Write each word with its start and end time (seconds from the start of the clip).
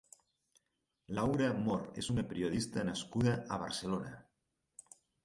Laura 1.19 1.49
Mor 1.67 1.83
és 2.03 2.09
una 2.13 2.23
periodista 2.31 2.87
nascuda 2.87 3.35
a 3.57 3.61
Barcelona. 3.65 4.15